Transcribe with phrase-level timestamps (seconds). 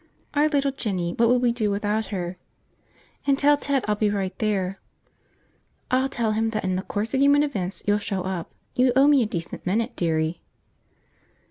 [0.33, 2.37] "Our little Jinny, what would we do without her."
[3.27, 4.79] "And tell Ted I'll be right there."
[5.91, 8.49] "I'll tell him that in the course of human events you'll show up.
[8.73, 10.41] You owe me a decent minute, dearie."